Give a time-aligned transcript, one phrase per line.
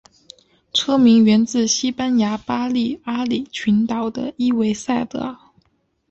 [0.73, 5.53] 车名源自西班牙巴利阿里群岛的伊维萨岛。